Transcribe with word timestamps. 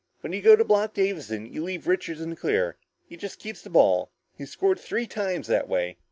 When 0.21 0.33
you 0.33 0.41
go 0.41 0.55
to 0.55 0.65
block 0.65 0.95
Davison, 0.95 1.45
you 1.45 1.63
leave 1.63 1.85
Richards 1.85 2.21
in 2.21 2.31
the 2.31 2.35
clear. 2.35 2.75
He 3.07 3.15
just 3.17 3.37
keeps 3.37 3.61
the 3.61 3.69
ball. 3.69 4.09
He's 4.35 4.49
scored 4.49 4.79
three 4.79 5.05
times 5.05 5.45
that 5.45 5.69
way!" 5.69 5.97